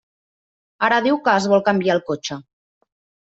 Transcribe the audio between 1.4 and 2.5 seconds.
es vol canviar el cotxe.